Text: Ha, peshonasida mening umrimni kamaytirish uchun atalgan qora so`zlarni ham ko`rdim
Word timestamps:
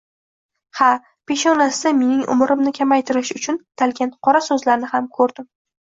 Ha, 0.79 0.87
peshonasida 1.33 1.93
mening 1.99 2.25
umrimni 2.37 2.75
kamaytirish 2.81 3.35
uchun 3.43 3.63
atalgan 3.63 4.17
qora 4.29 4.45
so`zlarni 4.51 4.95
ham 4.97 5.17
ko`rdim 5.21 5.53